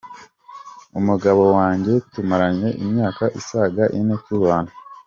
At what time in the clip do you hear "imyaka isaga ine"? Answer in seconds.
2.83-4.15